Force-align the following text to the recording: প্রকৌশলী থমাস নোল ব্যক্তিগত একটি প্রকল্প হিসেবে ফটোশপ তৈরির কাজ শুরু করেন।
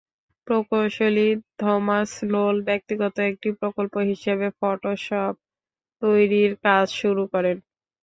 প্রকৌশলী 0.47 1.27
থমাস 1.59 2.11
নোল 2.31 2.55
ব্যক্তিগত 2.69 3.15
একটি 3.29 3.49
প্রকল্প 3.59 3.93
হিসেবে 4.09 4.47
ফটোশপ 4.59 5.33
তৈরির 6.01 6.51
কাজ 6.65 6.87
শুরু 7.01 7.23
করেন। 7.33 7.57